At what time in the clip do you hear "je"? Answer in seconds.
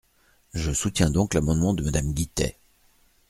0.55-0.71